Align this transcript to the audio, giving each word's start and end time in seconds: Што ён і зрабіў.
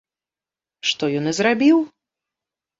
Што 0.93 1.11
ён 1.21 1.29
і 1.35 1.35
зрабіў. 1.43 1.77